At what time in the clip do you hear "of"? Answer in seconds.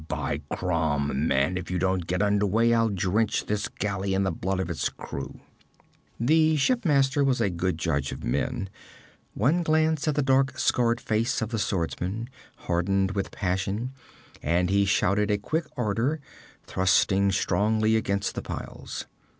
4.59-4.67, 8.11-8.23, 11.39-11.49